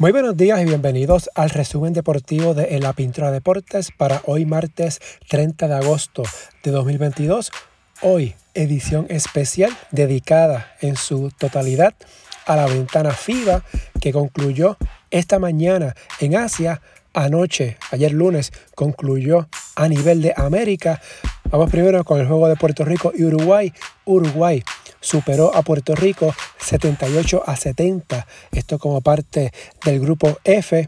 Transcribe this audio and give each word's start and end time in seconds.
Muy 0.00 0.12
buenos 0.12 0.34
días 0.34 0.62
y 0.62 0.64
bienvenidos 0.64 1.28
al 1.34 1.50
resumen 1.50 1.92
deportivo 1.92 2.54
de 2.54 2.80
La 2.80 2.94
Pintura 2.94 3.30
Deportes 3.30 3.90
para 3.94 4.22
hoy 4.24 4.46
martes 4.46 4.98
30 5.28 5.68
de 5.68 5.74
agosto 5.74 6.22
de 6.62 6.70
2022. 6.70 7.52
Hoy 8.00 8.34
edición 8.54 9.04
especial 9.10 9.76
dedicada 9.90 10.72
en 10.80 10.96
su 10.96 11.30
totalidad 11.36 11.92
a 12.46 12.56
la 12.56 12.64
ventana 12.64 13.10
FIBA 13.10 13.62
que 14.00 14.10
concluyó 14.10 14.78
esta 15.10 15.38
mañana 15.38 15.94
en 16.18 16.34
Asia. 16.34 16.80
Anoche, 17.12 17.76
ayer 17.90 18.12
lunes, 18.12 18.52
concluyó 18.74 19.50
a 19.76 19.86
nivel 19.86 20.22
de 20.22 20.32
América. 20.34 21.02
Vamos 21.50 21.68
primero 21.68 22.04
con 22.04 22.20
el 22.20 22.28
juego 22.28 22.46
de 22.46 22.54
Puerto 22.54 22.84
Rico 22.84 23.10
y 23.12 23.24
Uruguay. 23.24 23.72
Uruguay 24.04 24.62
superó 25.00 25.52
a 25.52 25.62
Puerto 25.62 25.96
Rico 25.96 26.32
78 26.58 27.42
a 27.44 27.56
70. 27.56 28.24
Esto 28.52 28.78
como 28.78 29.00
parte 29.00 29.52
del 29.84 29.98
grupo 29.98 30.38
F. 30.44 30.86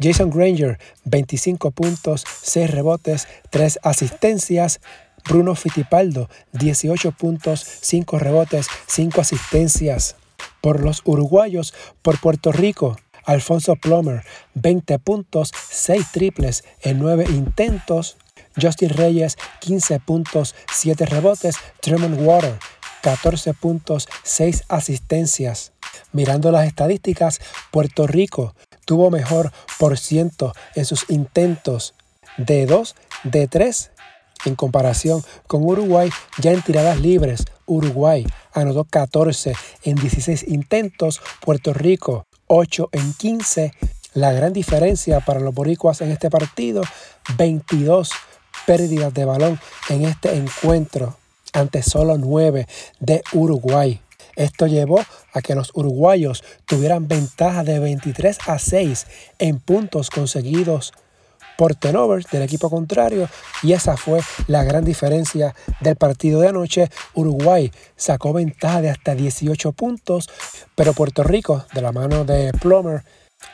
Jason 0.00 0.30
Granger, 0.30 0.78
25 1.04 1.72
puntos, 1.72 2.24
6 2.42 2.70
rebotes, 2.70 3.28
3 3.50 3.80
asistencias. 3.82 4.80
Bruno 5.28 5.54
Fittipaldo, 5.54 6.30
18 6.52 7.12
puntos, 7.12 7.66
5 7.82 8.18
rebotes, 8.18 8.68
5 8.86 9.20
asistencias. 9.20 10.16
Por 10.62 10.82
los 10.82 11.02
uruguayos, 11.04 11.74
por 12.00 12.18
Puerto 12.18 12.50
Rico, 12.50 12.96
Alfonso 13.26 13.76
Plomer, 13.76 14.24
20 14.54 14.98
puntos, 15.00 15.52
6 15.68 16.12
triples 16.12 16.64
en 16.80 16.98
9 16.98 17.26
intentos. 17.28 18.16
Justin 18.60 18.90
Reyes, 18.90 19.36
15 19.60 20.00
puntos, 20.00 20.54
7 20.72 21.06
rebotes. 21.06 21.56
Tremont 21.80 22.18
Water, 22.20 22.58
14 23.02 23.54
puntos, 23.54 24.08
6 24.22 24.64
asistencias. 24.68 25.72
Mirando 26.12 26.50
las 26.52 26.66
estadísticas, 26.66 27.40
Puerto 27.70 28.06
Rico 28.06 28.54
tuvo 28.84 29.10
mejor 29.10 29.52
por 29.78 29.98
ciento 29.98 30.54
en 30.74 30.84
sus 30.84 31.08
intentos 31.08 31.94
de 32.36 32.66
2, 32.66 32.94
de 33.24 33.48
3, 33.48 33.90
en 34.44 34.54
comparación 34.54 35.22
con 35.46 35.64
Uruguay 35.64 36.10
ya 36.38 36.52
en 36.52 36.62
tiradas 36.62 37.00
libres. 37.00 37.44
Uruguay 37.66 38.26
anotó 38.52 38.84
14 38.84 39.54
en 39.82 39.96
16 39.96 40.48
intentos, 40.48 41.20
Puerto 41.40 41.74
Rico 41.74 42.24
8 42.46 42.88
en 42.92 43.12
15. 43.14 43.72
La 44.14 44.32
gran 44.32 44.52
diferencia 44.52 45.20
para 45.20 45.40
los 45.40 45.54
boricuas 45.54 46.00
en 46.00 46.10
este 46.10 46.30
partido, 46.30 46.82
22 47.36 48.10
pérdidas 48.68 49.14
de 49.14 49.24
balón 49.24 49.58
en 49.88 50.04
este 50.04 50.36
encuentro 50.36 51.16
ante 51.54 51.82
solo 51.82 52.18
9 52.18 52.66
de 53.00 53.22
Uruguay. 53.32 54.02
Esto 54.36 54.66
llevó 54.66 55.00
a 55.32 55.40
que 55.40 55.54
los 55.54 55.70
uruguayos 55.72 56.44
tuvieran 56.66 57.08
ventaja 57.08 57.64
de 57.64 57.78
23 57.78 58.36
a 58.46 58.58
6 58.58 59.06
en 59.38 59.58
puntos 59.58 60.10
conseguidos 60.10 60.92
por 61.56 61.76
tenovers 61.76 62.26
del 62.30 62.42
equipo 62.42 62.68
contrario 62.68 63.30
y 63.62 63.72
esa 63.72 63.96
fue 63.96 64.20
la 64.48 64.64
gran 64.64 64.84
diferencia 64.84 65.54
del 65.80 65.96
partido 65.96 66.42
de 66.42 66.48
anoche. 66.48 66.90
Uruguay 67.14 67.72
sacó 67.96 68.34
ventaja 68.34 68.82
de 68.82 68.90
hasta 68.90 69.14
18 69.14 69.72
puntos, 69.72 70.28
pero 70.74 70.92
Puerto 70.92 71.22
Rico, 71.22 71.64
de 71.72 71.80
la 71.80 71.92
mano 71.92 72.26
de 72.26 72.52
Plummer, 72.52 73.02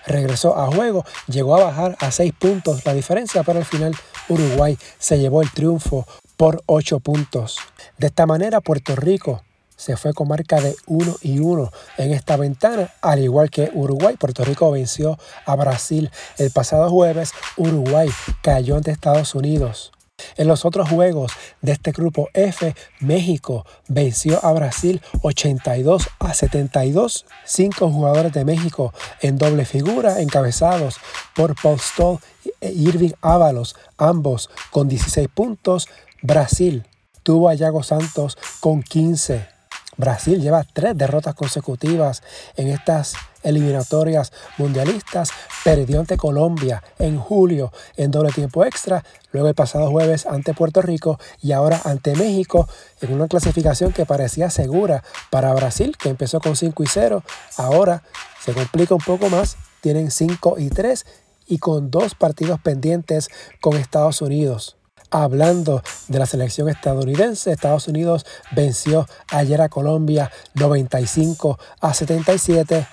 regresó 0.06 0.58
a 0.58 0.66
juego, 0.66 1.04
llegó 1.26 1.56
a 1.56 1.64
bajar 1.64 1.96
a 2.00 2.10
6 2.10 2.32
puntos 2.38 2.84
la 2.84 2.94
diferencia, 2.94 3.42
pero 3.42 3.58
al 3.58 3.64
final 3.64 3.94
Uruguay 4.28 4.78
se 4.98 5.18
llevó 5.18 5.42
el 5.42 5.50
triunfo 5.50 6.06
por 6.36 6.62
8 6.66 7.00
puntos. 7.00 7.58
De 7.98 8.08
esta 8.08 8.26
manera 8.26 8.60
Puerto 8.60 8.96
Rico 8.96 9.42
se 9.76 9.96
fue 9.96 10.14
con 10.14 10.28
marca 10.28 10.60
de 10.60 10.76
1 10.86 11.16
y 11.22 11.40
1 11.40 11.70
en 11.98 12.12
esta 12.12 12.36
ventana, 12.36 12.92
al 13.02 13.22
igual 13.22 13.50
que 13.50 13.70
Uruguay. 13.74 14.16
Puerto 14.16 14.44
Rico 14.44 14.70
venció 14.70 15.18
a 15.46 15.56
Brasil 15.56 16.10
el 16.38 16.50
pasado 16.50 16.88
jueves. 16.90 17.32
Uruguay 17.56 18.08
cayó 18.42 18.76
ante 18.76 18.90
Estados 18.90 19.34
Unidos. 19.34 19.93
En 20.36 20.48
los 20.48 20.64
otros 20.64 20.88
juegos 20.88 21.32
de 21.60 21.72
este 21.72 21.92
grupo 21.92 22.28
F, 22.34 22.74
México 23.00 23.64
venció 23.88 24.44
a 24.44 24.52
Brasil 24.52 25.00
82 25.22 26.08
a 26.18 26.34
72. 26.34 27.26
Cinco 27.44 27.90
jugadores 27.90 28.32
de 28.32 28.44
México 28.44 28.92
en 29.20 29.38
doble 29.38 29.64
figura, 29.64 30.20
encabezados 30.20 30.96
por 31.34 31.54
Paul 31.60 31.78
Stoll 31.78 32.18
e 32.60 32.72
Irving 32.72 33.12
Ábalos, 33.20 33.76
ambos 33.96 34.50
con 34.70 34.88
16 34.88 35.28
puntos. 35.28 35.88
Brasil 36.22 36.84
tuvo 37.22 37.48
a 37.48 37.54
Yago 37.54 37.82
Santos 37.82 38.36
con 38.60 38.82
15. 38.82 39.53
Brasil 39.96 40.40
lleva 40.40 40.64
tres 40.72 40.96
derrotas 40.96 41.34
consecutivas 41.34 42.22
en 42.56 42.68
estas 42.68 43.14
eliminatorias 43.42 44.32
mundialistas. 44.58 45.30
Perdió 45.62 46.00
ante 46.00 46.16
Colombia 46.16 46.82
en 46.98 47.18
julio 47.18 47.72
en 47.96 48.10
doble 48.10 48.32
tiempo 48.32 48.64
extra, 48.64 49.04
luego 49.32 49.48
el 49.48 49.54
pasado 49.54 49.90
jueves 49.90 50.26
ante 50.26 50.54
Puerto 50.54 50.82
Rico 50.82 51.18
y 51.40 51.52
ahora 51.52 51.80
ante 51.84 52.14
México 52.16 52.68
en 53.00 53.12
una 53.12 53.28
clasificación 53.28 53.92
que 53.92 54.06
parecía 54.06 54.50
segura 54.50 55.04
para 55.30 55.54
Brasil, 55.54 55.96
que 55.96 56.08
empezó 56.08 56.40
con 56.40 56.56
5 56.56 56.82
y 56.82 56.86
0. 56.86 57.22
Ahora 57.56 58.02
se 58.44 58.52
complica 58.52 58.94
un 58.94 59.00
poco 59.00 59.28
más, 59.30 59.56
tienen 59.80 60.10
5 60.10 60.56
y 60.58 60.68
3 60.70 61.06
y 61.46 61.58
con 61.58 61.90
dos 61.90 62.14
partidos 62.14 62.60
pendientes 62.60 63.28
con 63.60 63.76
Estados 63.76 64.22
Unidos. 64.22 64.76
Hablando 65.16 65.80
de 66.08 66.18
la 66.18 66.26
selección 66.26 66.68
estadounidense, 66.68 67.52
Estados 67.52 67.86
Unidos 67.86 68.26
venció 68.50 69.06
ayer 69.30 69.60
a 69.62 69.68
Colombia 69.68 70.32
95 70.54 71.56
a 71.80 71.94
77. 71.94 72.84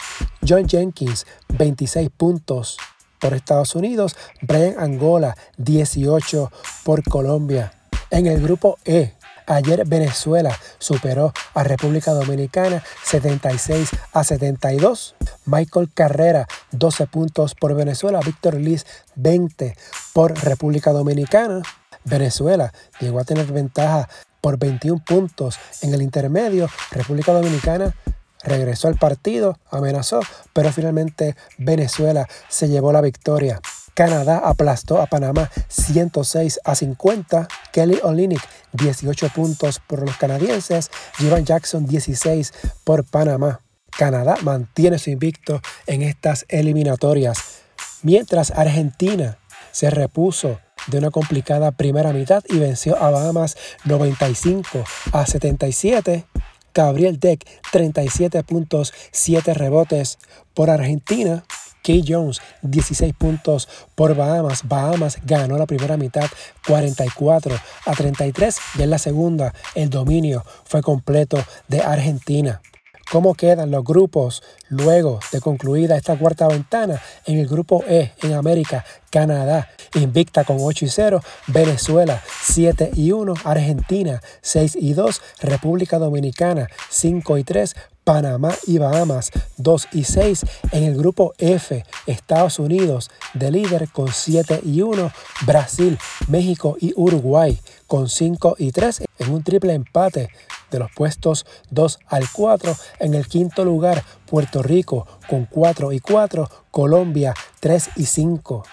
John 0.48 0.70
Jenkins, 0.70 1.26
26 1.50 2.12
puntos 2.16 2.78
por 3.18 3.34
Estados 3.34 3.74
Unidos. 3.74 4.16
Brian 4.44 4.76
Angola, 4.78 5.36
18 5.58 6.52
por 6.84 7.02
Colombia. 7.04 7.74
En 8.12 8.28
el 8.28 8.40
grupo 8.40 8.78
E, 8.86 9.16
Ayer 9.48 9.84
Venezuela 9.88 10.56
superó 10.78 11.34
a 11.56 11.64
República 11.64 12.12
Dominicana 12.12 12.84
76 13.04 13.90
a 14.14 14.24
72. 14.24 15.16
Michael 15.46 15.90
Carrera 15.92 16.48
12 16.72 17.08
puntos 17.08 17.56
por 17.56 17.74
Venezuela. 17.74 18.20
Víctor 18.24 18.54
Liz 18.54 18.86
20 19.16 19.76
por 20.14 20.38
República 20.38 20.92
Dominicana. 20.92 21.64
Venezuela 22.04 22.74
llegó 23.00 23.20
a 23.20 23.24
tener 23.24 23.46
ventaja 23.52 24.10
por 24.42 24.58
21 24.58 25.04
puntos 25.06 25.60
en 25.82 25.94
el 25.94 26.02
intermedio. 26.02 26.70
República 26.92 27.32
Dominicana 27.34 27.96
regresó 28.44 28.88
al 28.88 28.96
partido, 28.96 29.60
amenazó, 29.70 30.20
pero 30.54 30.72
finalmente 30.72 31.36
Venezuela 31.58 32.28
se 32.50 32.68
llevó 32.68 32.92
la 32.92 33.02
victoria. 33.02 33.62
Canadá 33.94 34.42
aplastó 34.44 35.02
a 35.02 35.06
Panamá 35.06 35.50
106 35.68 36.62
a 36.64 36.76
50. 36.76 37.48
Kelly 37.72 38.00
Olynyk 38.04 38.42
18 38.74 39.30
puntos 39.30 39.80
por 39.86 40.02
los 40.02 40.18
canadienses. 40.18 40.90
Jivan 41.18 41.46
Jackson 41.46 41.86
16 41.86 42.54
por 42.84 43.06
Panamá. 43.06 43.62
Canadá 43.92 44.38
mantiene 44.44 44.98
su 44.98 45.10
invicto 45.10 45.62
en 45.86 46.02
estas 46.02 46.46
eliminatorias. 46.48 47.62
Mientras 48.02 48.52
Argentina 48.52 49.38
se 49.72 49.90
repuso 49.90 50.60
de 50.88 50.98
una 50.98 51.12
complicada 51.12 51.72
primera 51.72 52.14
mitad 52.14 52.44
y 52.50 52.58
venció 52.58 53.02
a 53.02 53.10
Bahamas 53.10 53.58
95 53.86 54.84
a 55.12 55.26
77. 55.26 56.26
Gabriel 56.74 57.20
Deck 57.20 57.46
37 57.72 58.44
puntos, 58.44 58.94
7 59.12 59.54
rebotes 59.54 60.20
por 60.54 60.70
Argentina. 60.70 61.44
Key 61.84 62.04
Jones 62.08 62.42
16 62.62 63.14
puntos 63.16 63.68
por 63.96 64.16
Bahamas. 64.16 64.68
Bahamas 64.68 65.18
ganó 65.26 65.58
la 65.58 65.66
primera 65.66 65.98
mitad 65.98 66.30
44 66.68 67.56
a 67.86 67.92
33 67.94 68.58
y 68.78 68.84
en 68.84 68.90
la 68.92 69.00
segunda 69.00 69.54
el 69.74 69.90
dominio 69.90 70.46
fue 70.66 70.84
completo 70.84 71.44
de 71.68 71.82
Argentina 71.82 72.62
cómo 73.12 73.36
quedan 73.36 73.72
los 73.72 73.84
grupos 73.84 74.42
luego 74.70 75.20
de 75.34 75.42
concluida 75.42 75.98
esta 75.98 76.18
cuarta 76.18 76.48
ventana. 76.48 77.02
En 77.26 77.38
el 77.38 77.48
grupo 77.48 77.84
E, 77.86 78.14
en 78.24 78.34
América, 78.34 78.86
Canadá 79.10 79.70
invicta 79.96 80.46
con 80.46 80.58
8 80.62 80.86
y 80.86 80.88
0, 80.88 81.22
Venezuela 81.48 82.24
7 82.44 82.92
y 82.96 83.12
1, 83.12 83.34
Argentina 83.44 84.22
6 84.42 84.78
y 84.80 84.94
2, 84.94 85.22
República 85.42 86.00
Dominicana 86.00 86.70
5 86.90 87.38
y 87.38 87.44
3, 87.44 87.76
Panamá 88.06 88.56
y 88.66 88.78
Bahamas 88.78 89.32
2 89.58 89.90
y 89.92 90.06
6. 90.06 90.46
En 90.72 90.84
el 90.84 90.98
grupo 90.98 91.34
F, 91.38 91.84
Estados 92.08 92.60
Unidos 92.60 93.12
de 93.34 93.52
líder 93.52 93.90
con 93.90 94.08
7 94.08 94.62
y 94.64 94.82
1. 94.82 95.12
Brasil, 95.46 96.00
México 96.30 96.78
y 96.80 96.94
Uruguay 96.96 97.60
con 97.88 98.08
5 98.08 98.56
y 98.58 98.72
3 98.72 99.02
en 99.20 99.32
un 99.32 99.44
triple 99.44 99.74
empate 99.74 100.30
de 100.72 100.80
los 100.80 100.92
puestos 100.92 101.46
2 101.70 102.00
al 102.08 102.24
4. 102.32 102.76
En 103.00 103.14
el 103.14 103.28
quinto 103.28 103.64
lugar, 103.64 104.04
Puerto 104.26 104.64
Rico 104.64 105.06
con 105.30 105.46
4 105.46 105.92
y 105.92 106.00
4, 106.00 106.50
Colombia 106.72 107.34
3 107.60 107.90
y 107.98 108.06
5. 108.06 108.64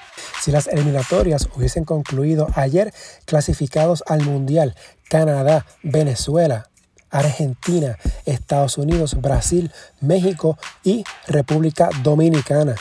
Si 0.40 0.50
las 0.50 0.68
eliminatorias 0.68 1.48
hubiesen 1.54 1.84
concluido 1.84 2.48
ayer, 2.54 2.94
clasificados 3.26 4.02
al 4.06 4.22
Mundial, 4.22 4.74
Canadá, 5.08 5.66
Venezuela, 5.82 6.70
Argentina, 7.10 7.98
Estados 8.24 8.78
Unidos, 8.78 9.20
Brasil, 9.20 9.72
México 10.00 10.58
y 10.84 11.04
República 11.26 11.90
Dominicana. 12.02 12.74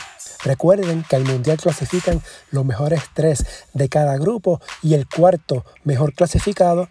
Recuerden 0.44 1.04
que 1.08 1.16
al 1.16 1.24
Mundial 1.24 1.56
clasifican 1.56 2.22
los 2.50 2.64
mejores 2.64 3.02
tres 3.12 3.44
de 3.74 3.88
cada 3.88 4.16
grupo 4.18 4.60
y 4.82 4.94
el 4.94 5.08
cuarto 5.08 5.64
mejor 5.82 6.14
clasificado 6.14 6.88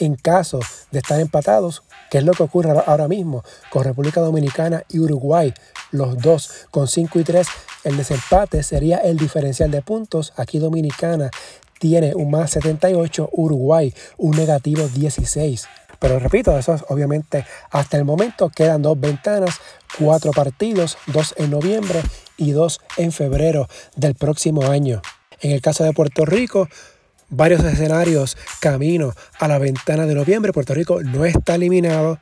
en 0.00 0.16
caso 0.16 0.60
de 0.90 0.98
estar 0.98 1.20
empatados, 1.20 1.82
que 2.10 2.18
es 2.18 2.24
lo 2.24 2.32
que 2.32 2.42
ocurre 2.42 2.70
ahora 2.86 3.08
mismo 3.08 3.44
con 3.70 3.84
República 3.84 4.20
Dominicana 4.20 4.84
y 4.88 4.98
Uruguay, 4.98 5.52
los 5.90 6.18
dos 6.18 6.66
con 6.70 6.88
5 6.88 7.18
y 7.18 7.24
3, 7.24 7.46
el 7.84 7.96
desempate 7.96 8.62
sería 8.62 8.98
el 8.98 9.16
diferencial 9.16 9.70
de 9.70 9.82
puntos. 9.82 10.32
Aquí 10.36 10.58
Dominicana 10.58 11.30
tiene 11.78 12.14
un 12.14 12.30
más 12.30 12.50
78, 12.50 13.30
Uruguay 13.32 13.94
un 14.16 14.36
negativo 14.36 14.88
16. 14.88 15.68
Pero 15.98 16.18
repito, 16.18 16.56
eso 16.56 16.74
es 16.74 16.84
obviamente 16.88 17.44
hasta 17.70 17.96
el 17.96 18.04
momento 18.04 18.50
quedan 18.50 18.82
dos 18.82 19.00
ventanas, 19.00 19.60
cuatro 19.98 20.30
partidos, 20.32 20.96
dos 21.06 21.34
en 21.38 21.50
noviembre 21.50 22.02
y 22.36 22.52
dos 22.52 22.80
en 22.96 23.10
febrero 23.10 23.68
del 23.96 24.14
próximo 24.14 24.70
año. 24.70 25.02
En 25.40 25.52
el 25.52 25.60
caso 25.60 25.84
de 25.84 25.92
Puerto 25.92 26.24
Rico, 26.24 26.68
varios 27.28 27.64
escenarios 27.64 28.36
camino 28.60 29.14
a 29.38 29.48
la 29.48 29.58
ventana 29.58 30.06
de 30.06 30.14
noviembre. 30.14 30.52
Puerto 30.52 30.74
Rico 30.74 31.02
no 31.02 31.24
está 31.24 31.54
eliminado 31.54 32.18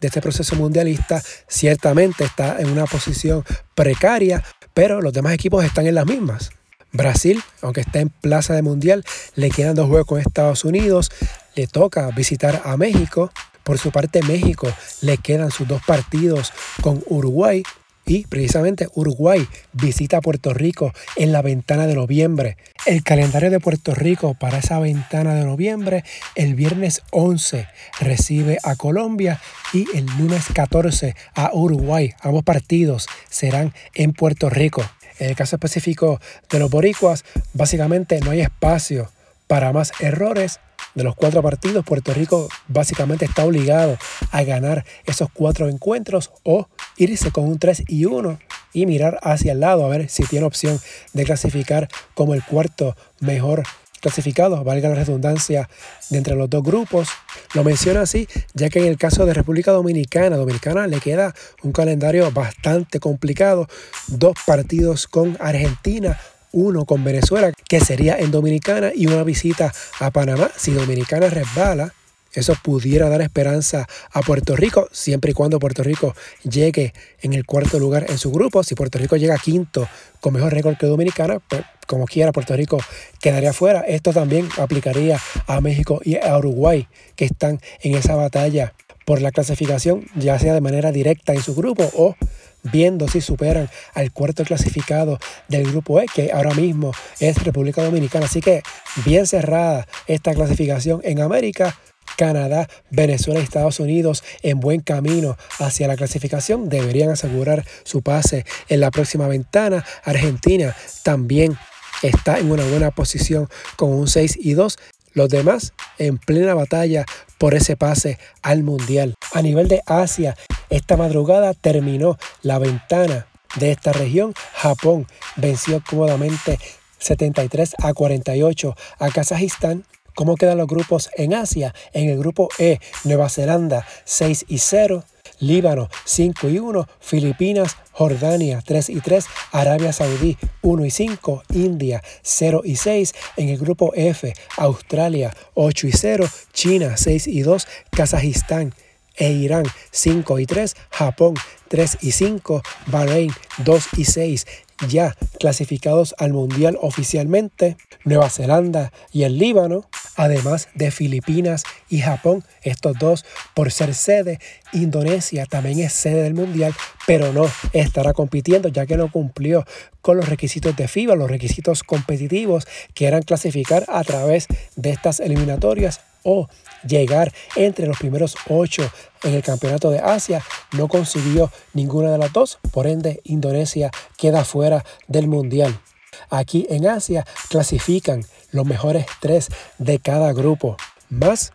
de 0.00 0.08
este 0.08 0.20
proceso 0.20 0.56
mundialista, 0.56 1.22
ciertamente 1.46 2.24
está 2.24 2.58
en 2.58 2.70
una 2.70 2.86
posición 2.86 3.44
precaria, 3.74 4.42
pero 4.72 5.02
los 5.02 5.12
demás 5.12 5.34
equipos 5.34 5.64
están 5.64 5.86
en 5.86 5.94
las 5.94 6.06
mismas. 6.06 6.50
Brasil, 6.92 7.42
aunque 7.62 7.82
está 7.82 8.00
en 8.00 8.08
plaza 8.08 8.54
de 8.54 8.62
mundial, 8.62 9.04
le 9.34 9.50
quedan 9.50 9.76
dos 9.76 9.88
juegos 9.88 10.06
con 10.06 10.20
Estados 10.20 10.64
Unidos, 10.64 11.10
le 11.54 11.66
toca 11.66 12.08
visitar 12.10 12.62
a 12.64 12.76
México. 12.76 13.30
Por 13.62 13.78
su 13.78 13.92
parte, 13.92 14.22
México 14.22 14.72
le 15.02 15.18
quedan 15.18 15.50
sus 15.50 15.68
dos 15.68 15.82
partidos 15.86 16.52
con 16.80 17.04
Uruguay 17.06 17.62
y 18.10 18.26
precisamente 18.26 18.88
Uruguay 18.96 19.46
visita 19.72 20.20
Puerto 20.20 20.52
Rico 20.52 20.92
en 21.14 21.30
la 21.30 21.42
ventana 21.42 21.86
de 21.86 21.94
noviembre. 21.94 22.56
El 22.84 23.04
calendario 23.04 23.52
de 23.52 23.60
Puerto 23.60 23.94
Rico 23.94 24.34
para 24.34 24.58
esa 24.58 24.80
ventana 24.80 25.36
de 25.36 25.44
noviembre, 25.44 26.02
el 26.34 26.56
viernes 26.56 27.02
11 27.12 27.68
recibe 28.00 28.58
a 28.64 28.74
Colombia 28.74 29.40
y 29.72 29.86
el 29.96 30.06
lunes 30.18 30.46
14 30.52 31.14
a 31.36 31.52
Uruguay. 31.54 32.12
Ambos 32.20 32.42
partidos 32.42 33.06
serán 33.28 33.72
en 33.94 34.12
Puerto 34.12 34.50
Rico. 34.50 34.82
En 35.20 35.28
el 35.30 35.36
caso 35.36 35.54
específico 35.54 36.20
de 36.50 36.58
los 36.58 36.68
boricuas, 36.68 37.24
básicamente 37.52 38.18
no 38.18 38.32
hay 38.32 38.40
espacio 38.40 39.12
para 39.46 39.72
más 39.72 39.92
errores 40.00 40.58
de 40.94 41.04
los 41.04 41.14
cuatro 41.14 41.42
partidos, 41.42 41.84
Puerto 41.84 42.12
Rico 42.12 42.48
básicamente 42.68 43.24
está 43.24 43.44
obligado 43.44 43.96
a 44.30 44.42
ganar 44.42 44.84
esos 45.06 45.28
cuatro 45.32 45.68
encuentros 45.68 46.32
o 46.42 46.68
irse 46.96 47.30
con 47.30 47.44
un 47.44 47.58
3 47.58 47.84
y 47.88 48.04
1 48.04 48.38
y 48.72 48.86
mirar 48.86 49.18
hacia 49.22 49.52
el 49.52 49.60
lado 49.60 49.84
a 49.84 49.88
ver 49.88 50.08
si 50.08 50.24
tiene 50.24 50.46
opción 50.46 50.80
de 51.12 51.24
clasificar 51.24 51.88
como 52.14 52.34
el 52.34 52.44
cuarto 52.44 52.96
mejor 53.20 53.62
clasificado, 54.00 54.64
valga 54.64 54.88
la 54.88 54.94
redundancia, 54.96 55.68
de 56.08 56.18
entre 56.18 56.34
los 56.34 56.50
dos 56.50 56.62
grupos. 56.62 57.08
Lo 57.54 57.62
menciono 57.62 58.00
así, 58.00 58.26
ya 58.54 58.68
que 58.68 58.80
en 58.80 58.86
el 58.86 58.96
caso 58.96 59.26
de 59.26 59.34
República 59.34 59.72
Dominicana, 59.72 60.36
Dominicana 60.36 60.86
le 60.86 61.00
queda 61.00 61.34
un 61.62 61.72
calendario 61.72 62.30
bastante 62.32 62.98
complicado, 62.98 63.68
dos 64.08 64.34
partidos 64.46 65.06
con 65.06 65.36
Argentina, 65.38 66.18
uno 66.52 66.84
con 66.84 67.04
Venezuela, 67.04 67.52
que 67.70 67.78
sería 67.78 68.18
en 68.18 68.32
Dominicana, 68.32 68.90
y 68.92 69.06
una 69.06 69.22
visita 69.22 69.72
a 70.00 70.10
Panamá. 70.10 70.50
Si 70.56 70.72
Dominicana 70.72 71.30
resbala, 71.30 71.94
eso 72.32 72.56
pudiera 72.64 73.08
dar 73.08 73.20
esperanza 73.20 73.86
a 74.10 74.22
Puerto 74.22 74.56
Rico, 74.56 74.88
siempre 74.90 75.30
y 75.30 75.34
cuando 75.34 75.60
Puerto 75.60 75.84
Rico 75.84 76.16
llegue 76.42 76.92
en 77.22 77.32
el 77.32 77.46
cuarto 77.46 77.78
lugar 77.78 78.06
en 78.08 78.18
su 78.18 78.32
grupo. 78.32 78.64
Si 78.64 78.74
Puerto 78.74 78.98
Rico 78.98 79.16
llega 79.16 79.38
quinto 79.38 79.88
con 80.18 80.34
mejor 80.34 80.52
récord 80.52 80.78
que 80.78 80.86
Dominicana, 80.86 81.38
pues 81.38 81.62
como 81.86 82.06
quiera 82.06 82.32
Puerto 82.32 82.56
Rico 82.56 82.78
quedaría 83.20 83.52
fuera. 83.52 83.82
Esto 83.82 84.12
también 84.12 84.48
aplicaría 84.58 85.20
a 85.46 85.60
México 85.60 86.00
y 86.04 86.16
a 86.16 86.36
Uruguay, 86.38 86.88
que 87.14 87.24
están 87.24 87.60
en 87.82 87.94
esa 87.94 88.16
batalla 88.16 88.74
por 89.04 89.22
la 89.22 89.30
clasificación, 89.30 90.06
ya 90.16 90.40
sea 90.40 90.54
de 90.54 90.60
manera 90.60 90.90
directa 90.90 91.34
en 91.34 91.42
su 91.42 91.54
grupo 91.54 91.88
o 91.94 92.16
viendo 92.62 93.08
si 93.08 93.20
superan 93.20 93.68
al 93.94 94.12
cuarto 94.12 94.44
clasificado 94.44 95.18
del 95.48 95.70
grupo 95.70 96.00
E, 96.00 96.06
que 96.06 96.32
ahora 96.32 96.54
mismo 96.54 96.92
es 97.18 97.42
República 97.42 97.82
Dominicana. 97.82 98.26
Así 98.26 98.40
que 98.40 98.62
bien 99.04 99.26
cerrada 99.26 99.86
esta 100.06 100.34
clasificación 100.34 101.00
en 101.04 101.20
América. 101.20 101.78
Canadá, 102.16 102.68
Venezuela 102.90 103.40
y 103.40 103.44
Estados 103.44 103.80
Unidos 103.80 104.22
en 104.42 104.60
buen 104.60 104.80
camino 104.80 105.38
hacia 105.58 105.88
la 105.88 105.96
clasificación 105.96 106.68
deberían 106.68 107.08
asegurar 107.08 107.64
su 107.84 108.02
pase 108.02 108.44
en 108.68 108.80
la 108.80 108.90
próxima 108.90 109.26
ventana. 109.26 109.86
Argentina 110.04 110.76
también 111.02 111.56
está 112.02 112.38
en 112.38 112.50
una 112.50 112.64
buena 112.64 112.90
posición 112.90 113.48
con 113.76 113.90
un 113.90 114.06
6 114.06 114.38
y 114.38 114.52
2 114.52 114.76
los 115.12 115.28
demás 115.28 115.72
en 115.98 116.18
plena 116.18 116.54
batalla 116.54 117.04
por 117.38 117.54
ese 117.54 117.76
pase 117.76 118.18
al 118.42 118.62
Mundial. 118.62 119.14
A 119.32 119.42
nivel 119.42 119.68
de 119.68 119.82
Asia, 119.86 120.36
esta 120.70 120.96
madrugada 120.96 121.52
terminó 121.54 122.18
la 122.42 122.58
ventana 122.58 123.26
de 123.56 123.72
esta 123.72 123.92
región. 123.92 124.32
Japón 124.54 125.06
venció 125.36 125.82
cómodamente 125.88 126.58
73 126.98 127.74
a 127.82 127.92
48 127.92 128.76
a 128.98 129.08
Kazajistán. 129.10 129.84
¿Cómo 130.14 130.36
quedan 130.36 130.58
los 130.58 130.66
grupos 130.66 131.08
en 131.16 131.34
Asia? 131.34 131.74
En 131.92 132.08
el 132.08 132.18
grupo 132.18 132.48
E, 132.58 132.78
Nueva 133.04 133.28
Zelanda 133.28 133.86
6 134.04 134.46
y 134.48 134.58
0, 134.58 135.04
Líbano 135.38 135.88
5 136.04 136.48
y 136.48 136.58
1, 136.58 136.86
Filipinas, 137.00 137.76
Jordania 137.92 138.62
3 138.64 138.90
y 138.90 139.00
3, 139.00 139.24
Arabia 139.52 139.92
Saudí 139.92 140.36
1 140.62 140.84
y 140.84 140.90
5, 140.90 141.42
India 141.54 142.02
0 142.22 142.62
y 142.64 142.76
6, 142.76 143.14
en 143.36 143.48
el 143.48 143.58
grupo 143.58 143.92
F, 143.94 144.34
Australia 144.58 145.34
8 145.54 145.86
y 145.86 145.92
0, 145.92 146.28
China 146.52 146.96
6 146.96 147.26
y 147.26 147.40
2, 147.40 147.66
Kazajistán 147.90 148.74
e 149.20 149.30
Irán 149.30 149.64
5 149.92 150.40
y 150.40 150.46
3, 150.46 150.74
Japón 150.90 151.34
3 151.68 151.98
y 152.00 152.10
5, 152.10 152.62
Bahrein 152.86 153.30
2 153.58 153.88
y 153.96 154.04
6, 154.04 154.46
ya 154.88 155.14
clasificados 155.38 156.14
al 156.18 156.32
Mundial 156.32 156.76
oficialmente, 156.80 157.76
Nueva 158.04 158.28
Zelanda 158.28 158.92
y 159.12 159.22
el 159.22 159.38
Líbano, 159.38 159.88
además 160.16 160.68
de 160.74 160.90
Filipinas 160.90 161.62
y 161.88 162.00
Japón, 162.00 162.44
estos 162.62 162.98
dos 162.98 163.24
por 163.54 163.70
ser 163.70 163.94
sede. 163.94 164.40
Indonesia 164.72 165.46
también 165.46 165.78
es 165.78 165.92
sede 165.92 166.22
del 166.22 166.34
Mundial, 166.34 166.74
pero 167.06 167.32
no 167.32 167.46
estará 167.72 168.14
compitiendo 168.14 168.68
ya 168.68 168.86
que 168.86 168.96
no 168.96 169.12
cumplió 169.12 169.64
con 170.00 170.16
los 170.16 170.28
requisitos 170.28 170.74
de 170.76 170.88
FIBA, 170.88 171.14
los 171.14 171.30
requisitos 171.30 171.82
competitivos 171.82 172.66
que 172.94 173.06
eran 173.06 173.22
clasificar 173.22 173.84
a 173.88 174.02
través 174.02 174.46
de 174.76 174.90
estas 174.90 175.20
eliminatorias 175.20 176.00
o 176.24 176.48
llegar 176.86 177.32
entre 177.56 177.86
los 177.86 177.98
primeros 177.98 178.36
ocho 178.48 178.88
en 179.22 179.34
el 179.34 179.42
campeonato 179.42 179.90
de 179.90 179.98
Asia. 180.00 180.44
No 180.72 180.88
consiguió 180.88 181.50
ninguna 181.74 182.10
de 182.12 182.18
las 182.18 182.32
dos, 182.32 182.58
por 182.72 182.86
ende 182.86 183.20
Indonesia 183.24 183.90
queda 184.16 184.44
fuera 184.44 184.84
del 185.08 185.26
mundial. 185.26 185.80
Aquí 186.28 186.66
en 186.70 186.86
Asia 186.86 187.26
clasifican 187.48 188.24
los 188.52 188.66
mejores 188.66 189.06
tres 189.20 189.48
de 189.78 189.98
cada 189.98 190.32
grupo, 190.32 190.76
más 191.08 191.52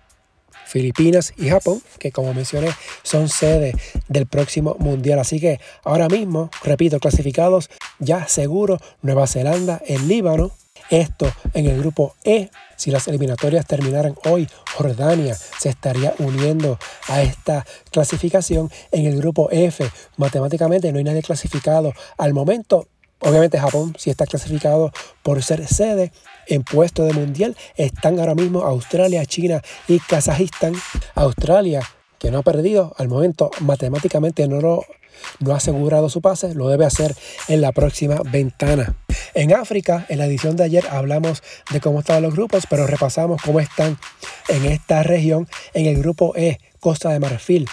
Filipinas 0.66 1.34
y 1.38 1.50
Japón, 1.50 1.82
que 2.00 2.12
como 2.12 2.34
mencioné 2.34 2.70
son 3.04 3.30
sede 3.30 3.76
del 4.08 4.26
próximo 4.26 4.76
mundial. 4.80 5.20
Así 5.20 5.40
que 5.40 5.60
ahora 5.84 6.10
mismo, 6.10 6.50
repito, 6.64 7.00
clasificados 7.00 7.70
ya 8.00 8.28
seguro 8.28 8.80
Nueva 9.02 9.28
Zelanda, 9.28 9.82
el 9.86 10.08
Líbano, 10.08 10.52
esto 10.90 11.32
en 11.54 11.68
el 11.68 11.80
grupo 11.80 12.16
E. 12.24 12.50
Si 12.76 12.92
las 12.92 13.08
eliminatorias 13.08 13.66
terminaran 13.66 14.16
hoy, 14.26 14.48
Jordania 14.76 15.36
se 15.36 15.70
estaría 15.70 16.14
uniendo 16.20 16.78
a 17.08 17.22
esta 17.22 17.66
clasificación 17.92 18.70
en 18.92 19.06
el 19.06 19.18
grupo 19.18 19.50
F. 19.52 19.90
Matemáticamente 20.18 20.92
no 20.92 20.98
hay 20.98 21.04
nadie 21.04 21.22
clasificado 21.22 21.94
al 22.18 22.34
momento. 22.34 22.88
Obviamente 23.20 23.58
Japón 23.58 23.96
sí 23.98 24.10
está 24.10 24.26
clasificado 24.26 24.92
por 25.24 25.42
ser 25.42 25.66
sede 25.68 26.12
en 26.48 26.64
puesto 26.64 27.04
de 27.04 27.14
mundial. 27.14 27.56
Están 27.76 28.20
ahora 28.20 28.36
mismo 28.36 28.62
Australia, 28.62 29.26
China 29.26 29.62
y 29.88 30.00
Kazajistán. 30.00 30.74
Australia, 31.16 31.82
que 32.20 32.30
no 32.30 32.40
ha 32.40 32.44
perdido 32.44 32.94
al 32.98 33.08
momento, 33.08 33.50
matemáticamente 33.62 34.48
no, 34.48 34.60
lo, 34.60 34.86
no 35.40 35.54
ha 35.54 35.58
asegurado 35.58 36.10
su 36.10 36.22
pase, 36.22 36.54
lo 36.54 36.70
debe 36.70 36.86
hacer 36.86 37.16
en 37.48 37.62
la 37.62 37.72
próxima 37.72 38.22
ventana. 38.32 38.96
En 39.34 39.54
África, 39.54 40.06
en 40.10 40.20
la 40.20 40.26
edición 40.26 40.56
de 40.56 40.64
ayer 40.64 40.86
hablamos 40.90 41.44
de 41.72 41.82
cómo 41.82 42.00
estaban 42.00 42.24
los 42.24 42.34
grupos, 42.34 42.66
pero 42.70 42.88
repasamos 42.88 43.42
cómo 43.42 43.60
están 43.60 43.98
en 44.48 44.66
esta 44.66 45.04
región. 45.04 45.48
En 45.74 45.86
el 45.86 45.98
grupo 45.98 46.34
E, 46.36 46.60
Costa 46.80 47.10
de 47.10 47.20
Marfil, 47.20 47.68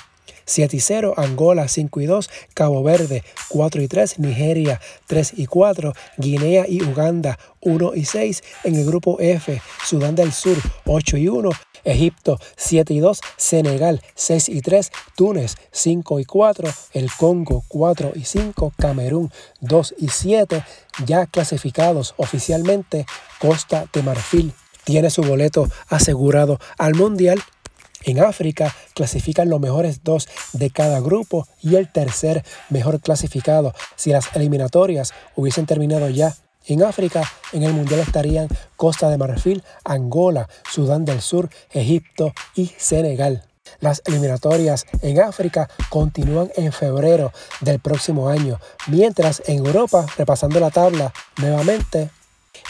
7 0.45 0.77
y 0.77 0.81
0, 0.81 1.15
Angola 1.17 1.69
5 1.69 2.01
y 2.01 2.07
2, 2.07 2.31
Cabo 2.55 2.83
Verde 2.83 3.23
4 3.49 3.83
y 3.83 3.89
3, 3.89 4.19
Nigeria 4.19 4.81
3 5.07 5.35
y 5.37 5.47
4, 5.47 5.95
Guinea 6.19 6.67
y 6.69 6.83
Uganda 6.83 7.39
1 7.61 7.95
y 7.95 8.05
6, 8.05 8.43
en 8.65 8.75
el 8.77 8.85
grupo 8.85 9.19
F, 9.21 9.61
Sudán 9.85 10.15
del 10.15 10.33
Sur 10.33 10.57
8 10.85 11.17
y 11.17 11.29
1, 11.29 11.51
Egipto 11.85 12.39
7 12.57 12.95
y 12.95 13.01
2, 13.01 13.21
Senegal 13.37 14.03
6 14.15 14.49
y 14.49 14.61
3, 14.61 14.93
Túnez 15.17 15.57
5 15.71 16.21
y 16.21 16.25
4, 16.25 16.69
el 16.93 17.11
Congo 17.13 17.65
4 17.69 18.13
y 18.15 18.25
5, 18.25 18.73
Camerún 18.77 19.31
2 19.61 19.95
y 19.99 20.09
7, 20.09 20.65
ya 21.07 21.27
clasificados 21.27 22.15
oficialmente, 22.17 23.07
Costa 23.39 23.87
de 23.93 24.03
Marfil 24.03 24.53
tiene 24.85 25.11
su 25.11 25.23
boleto 25.23 25.69
asegurado 25.89 26.59
al 26.79 26.95
Mundial. 26.95 27.41
En 28.05 28.19
África 28.19 28.75
clasifican 28.95 29.49
los 29.49 29.61
mejores 29.61 30.03
dos 30.03 30.29
de 30.53 30.71
cada 30.71 31.01
grupo 31.01 31.47
y 31.61 31.77
el 31.77 31.91
tercer 31.91 32.45
mejor 32.69 33.01
clasificado. 33.01 33.75
Si 33.95 34.11
las 34.11 34.35
eliminatorias 34.35 35.13
hubiesen 35.37 35.67
terminado 35.67 36.09
ya 36.11 36.35
en 36.67 36.83
África, 36.83 37.23
en 37.53 37.63
el 37.63 37.73
Mundial 37.73 38.01
estarían 38.01 38.49
Costa 38.77 39.09
de 39.11 39.19
Marfil, 39.19 39.63
Angola, 39.85 40.49
Sudán 40.71 41.05
del 41.05 41.21
Sur, 41.21 41.51
Egipto 41.71 42.33
y 42.55 42.73
Senegal. 42.77 43.45
Las 43.81 44.03
eliminatorias 44.05 44.87
en 45.01 45.21
África 45.21 45.69
continúan 45.89 46.51
en 46.57 46.73
febrero 46.73 47.33
del 47.61 47.81
próximo 47.81 48.29
año, 48.29 48.59
mientras 48.89 49.43
en 49.47 49.59
Europa, 49.59 50.07
repasando 50.17 50.61
la 50.61 50.71
tabla 50.71 51.13
nuevamente, 51.39 52.11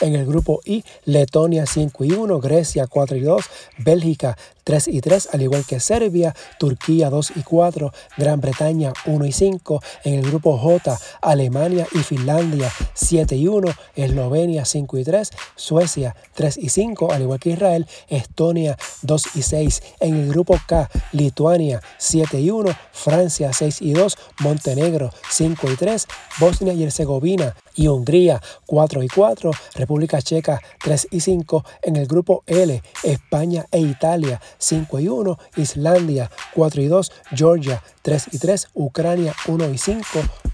en 0.01 0.15
el 0.15 0.27
grupo 0.27 0.61
I, 0.65 0.85
Letonia 1.05 1.67
5 1.67 2.05
y 2.05 2.13
1, 2.13 2.41
Grecia 2.41 2.87
4 2.87 3.17
y 3.17 3.21
2, 3.21 3.45
Bélgica 3.79 4.37
3 4.65 4.89
y 4.89 5.01
3, 5.01 5.29
al 5.33 5.43
igual 5.43 5.65
que 5.65 5.81
Serbia, 5.81 6.35
Turquía 6.59 7.11
2 7.11 7.33
y 7.37 7.43
4, 7.43 7.93
Gran 8.17 8.41
Bretaña 8.41 8.93
1 9.07 9.27
y 9.27 9.33
5, 9.33 9.83
en 10.05 10.15
el 10.15 10.27
grupo 10.27 10.57
J, 10.59 10.99
Alemania 11.21 11.87
y 11.93 11.99
Finlandia 11.99 12.71
7 12.95 13.37
y 13.37 13.49
1, 13.49 13.69
Eslovenia 13.97 14.65
5 14.65 14.99
y 14.99 15.05
3, 15.05 15.31
Suecia 15.57 16.15
3 16.35 16.59
y 16.59 16.69
5, 16.69 17.13
al 17.13 17.23
igual 17.23 17.41
que 17.41 17.51
Israel, 17.51 17.87
Estonia 18.09 18.77
2 19.03 19.37
y 19.37 19.43
6, 19.43 19.83
en 20.01 20.17
el 20.17 20.29
grupo 20.29 20.59
K, 20.67 20.91
Lituania 21.13 21.83
7 21.99 22.41
y 22.41 22.51
1, 22.51 22.71
Francia 22.93 23.53
6 23.53 23.83
y 23.83 23.93
2, 23.93 24.17
Montenegro 24.41 25.11
5 25.31 25.71
y 25.71 25.77
3, 25.77 26.07
Bosnia 26.39 26.73
y 26.73 26.85
Herzegovina 26.85 27.55
y 27.75 27.89
Hungría 27.89 28.41
4 28.67 29.03
y 29.03 29.09
4, 29.09 29.51
República 29.75 30.21
Checa 30.21 30.61
3 30.83 31.09
y 31.11 31.21
5, 31.21 31.65
en 31.83 31.97
el 31.97 32.07
grupo 32.07 32.43
L, 32.47 32.83
España 33.03 33.67
e 33.71 33.81
Italia 33.81 34.41
5 34.63 35.01
y 35.01 35.09
1, 35.09 35.39
Islandia 35.57 36.31
4 36.55 36.83
y 36.83 36.87
2, 36.87 37.13
Georgia 37.35 37.83
3 38.03 38.29
y 38.33 38.39
3, 38.39 38.69
Ucrania 38.75 39.35
1 39.49 39.69
y 39.71 39.79
5, 39.79 40.05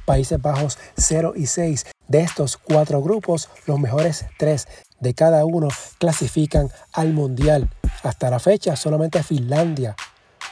Países 0.04 0.40
Bajos 0.40 0.78
0 0.96 1.34
y 1.36 1.46
6. 1.46 1.86
De 2.08 2.20
estos 2.20 2.56
cuatro 2.56 3.02
grupos, 3.02 3.50
los 3.66 3.78
mejores 3.78 4.24
tres 4.38 4.66
de 4.98 5.12
cada 5.12 5.44
uno 5.44 5.68
clasifican 5.98 6.70
al 6.94 7.12
Mundial. 7.12 7.68
Hasta 8.02 8.30
la 8.30 8.38
fecha, 8.38 8.76
solamente 8.76 9.22
Finlandia 9.22 9.94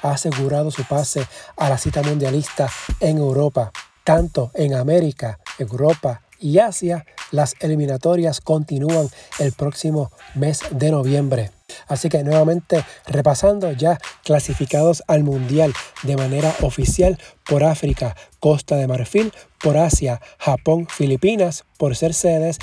ha 0.03 0.11
asegurado 0.11 0.71
su 0.71 0.85
pase 0.85 1.27
a 1.57 1.71
la 1.71 1.79
cita 1.79 2.03
mundialista 2.03 2.69
en 3.01 3.17
Europa. 3.17 3.73
Tanto 4.05 4.51
en 4.53 4.75
América, 4.75 5.39
Europa 5.59 6.21
y 6.39 6.59
Asia, 6.59 7.07
las 7.31 7.55
eliminatorias 7.61 8.43
continúan 8.43 9.09
el 9.39 9.53
próximo 9.53 10.13
mes 10.35 10.61
de 10.71 10.91
noviembre. 10.91 11.56
Así 11.87 12.09
que 12.09 12.25
nuevamente 12.25 12.85
repasando 13.07 13.73
ya 13.73 13.99
clasificados 14.25 15.03
al 15.07 15.23
Mundial 15.23 15.73
de 16.03 16.17
manera 16.17 16.55
oficial 16.63 17.19
por 17.45 17.65
África, 17.65 18.17
Costa 18.41 18.77
de 18.77 18.87
Marfil, 18.87 19.33
por 19.61 19.77
Asia, 19.77 20.21
Japón, 20.39 20.87
Filipinas, 20.89 21.65
por 21.79 21.97
ser 21.97 22.15
sedes, 22.15 22.59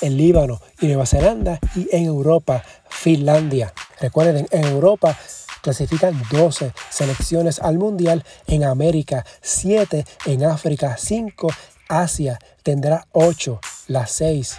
en 0.00 0.16
Líbano 0.16 0.60
y 0.80 0.86
Nueva 0.86 1.06
Zelanda 1.06 1.60
y 1.76 1.88
en 1.94 2.06
Europa, 2.06 2.64
Finlandia. 2.88 3.72
Recuerden, 4.00 4.48
en 4.50 4.64
Europa 4.64 5.16
clasifican 5.62 6.20
12 6.30 6.72
selecciones 6.90 7.60
al 7.60 7.78
Mundial, 7.78 8.24
en 8.48 8.64
América 8.64 9.24
7, 9.40 10.04
en 10.26 10.44
África 10.44 10.96
5, 10.98 11.48
Asia 11.88 12.38
tendrá 12.62 13.06
8, 13.12 13.60
las 13.86 14.10
6 14.10 14.58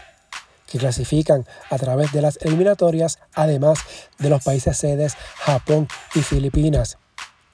que 0.67 0.77
clasifican 0.77 1.45
a 1.69 1.77
través 1.77 2.11
de 2.11 2.21
las 2.21 2.37
eliminatorias, 2.41 3.19
además 3.33 3.79
de 4.19 4.29
los 4.29 4.43
países 4.43 4.77
sedes 4.77 5.15
Japón 5.37 5.87
y 6.13 6.21
Filipinas. 6.21 6.97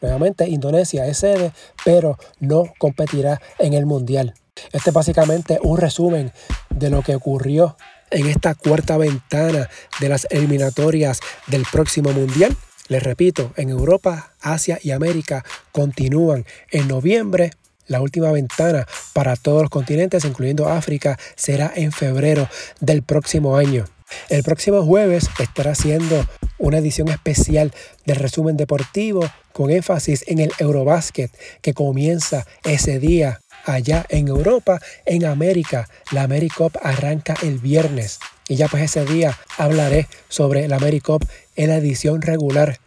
Nuevamente, 0.02 0.50
Indonesia 0.50 1.06
es 1.06 1.18
sede, 1.18 1.54
pero 1.86 2.18
no 2.40 2.74
competirá 2.80 3.40
en 3.60 3.74
el 3.74 3.86
Mundial. 3.86 4.34
Este 4.72 4.90
es 4.90 4.94
básicamente 4.94 5.60
un 5.62 5.78
resumen 5.78 6.32
de 6.70 6.90
lo 6.90 7.02
que 7.04 7.16
ocurrió 7.16 7.78
en 8.10 8.28
esta 8.28 8.56
cuarta 8.56 8.98
ventana 8.98 9.70
de 10.00 10.10
las 10.10 10.28
eliminatorias 10.30 11.20
del 11.48 11.66
próximo 11.72 12.12
Mundial. 12.12 12.56
Les 12.88 13.02
repito, 13.02 13.54
en 13.56 13.70
Europa, 13.70 14.34
Asia 14.42 14.80
y 14.82 14.92
América 14.92 15.46
continúan 15.72 16.46
en 16.72 16.88
noviembre 16.88 17.52
la 17.88 18.02
última 18.02 18.32
ventana 18.32 18.88
para 19.14 19.36
todos 19.36 19.62
los 19.62 19.70
continentes, 19.70 20.26
incluyendo 20.26 20.70
África, 20.70 21.18
será 21.36 21.72
en 21.76 21.92
febrero 21.92 22.48
del 22.80 23.04
próximo 23.04 23.58
año. 23.58 23.86
El 24.30 24.44
próximo 24.44 24.84
jueves 24.84 25.30
estará 25.40 25.72
haciendo 25.72 26.26
una 26.58 26.78
edición 26.78 27.10
especial 27.10 27.74
del 28.06 28.18
resumen 28.18 28.58
deportivo 28.58 29.22
con 29.54 29.72
énfasis 29.72 30.24
en 30.28 30.40
el 30.40 30.52
Eurobasket 30.60 31.32
que 31.62 31.74
comienza 31.74 32.46
ese 32.64 33.00
día 33.00 33.42
allá 33.66 34.06
en 34.10 34.28
Europa, 34.28 34.80
en 35.06 35.26
América. 35.26 35.88
La 36.12 36.24
AmeriCup 36.24 36.78
arranca 36.82 37.36
el 37.42 37.60
viernes 37.60 38.20
y 38.48 38.56
ya 38.56 38.68
pues 38.68 38.84
ese 38.84 39.06
día 39.06 39.38
hablaré 39.58 40.08
sobre 40.30 40.68
la 40.68 40.78
AmeriCup 40.78 41.24
en 41.56 41.70
la 41.70 41.78
edición 41.78 42.22
regular 42.22 42.80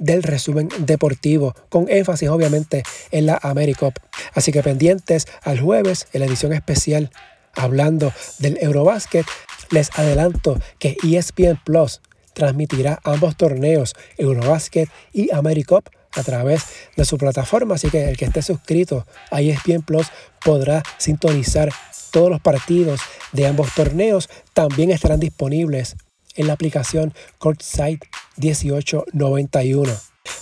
del 0.00 0.24
resumen 0.24 0.68
deportivo, 0.78 1.54
con 1.68 1.86
énfasis 1.88 2.28
obviamente 2.28 2.82
en 3.12 3.26
la 3.26 3.38
AmeriCup. 3.40 3.94
Así 4.34 4.50
que 4.50 4.64
pendientes 4.64 5.28
al 5.42 5.60
jueves 5.60 6.08
en 6.12 6.20
la 6.20 6.26
edición 6.26 6.52
especial 6.52 7.12
hablando 7.54 8.12
del 8.38 8.58
Eurobasket, 8.60 9.26
les 9.70 9.90
adelanto 9.96 10.58
que 10.80 10.96
ESPN 11.04 11.60
Plus 11.64 12.00
transmitirá 12.32 12.98
ambos 13.04 13.36
torneos, 13.36 13.94
Eurobasket 14.18 14.88
y 15.12 15.32
AmeriCup, 15.32 15.88
a 16.16 16.22
través 16.24 16.64
de 16.96 17.04
su 17.04 17.18
plataforma. 17.18 17.76
Así 17.76 17.88
que 17.88 18.08
el 18.08 18.16
que 18.16 18.24
esté 18.24 18.42
suscrito 18.42 19.06
a 19.30 19.40
ESPN 19.42 19.82
Plus 19.82 20.08
podrá 20.44 20.82
sintonizar 20.98 21.70
todos 22.10 22.30
los 22.30 22.40
partidos 22.40 23.00
de 23.32 23.46
ambos 23.46 23.72
torneos. 23.74 24.28
También 24.52 24.90
estarán 24.90 25.20
disponibles 25.20 25.96
en 26.36 26.46
la 26.46 26.54
aplicación 26.54 27.14
Courtside 27.38 28.00
1891. 28.36 29.92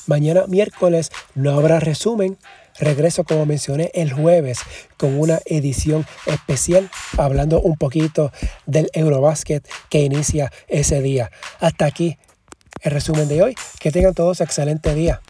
Mañana 0.06 0.46
miércoles 0.46 1.10
no 1.34 1.52
habrá 1.52 1.80
resumen. 1.80 2.38
Regreso, 2.78 3.24
como 3.24 3.44
mencioné, 3.44 3.90
el 3.94 4.12
jueves 4.12 4.60
con 4.96 5.18
una 5.18 5.40
edición 5.46 6.06
especial 6.26 6.90
hablando 7.16 7.60
un 7.60 7.76
poquito 7.76 8.32
del 8.66 8.88
Eurobasket 8.92 9.68
que 9.88 10.00
inicia 10.00 10.52
ese 10.68 11.02
día. 11.02 11.30
Hasta 11.60 11.86
aquí 11.86 12.18
el 12.82 12.92
resumen 12.92 13.28
de 13.28 13.42
hoy. 13.42 13.54
Que 13.80 13.90
tengan 13.90 14.14
todos 14.14 14.40
excelente 14.40 14.94
día. 14.94 15.20